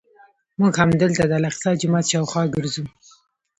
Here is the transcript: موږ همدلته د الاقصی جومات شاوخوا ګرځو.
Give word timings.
موږ 0.59 0.73
همدلته 0.81 1.23
د 1.27 1.31
الاقصی 1.39 1.71
جومات 1.81 2.05
شاوخوا 2.11 2.43
ګرځو. 2.55 2.85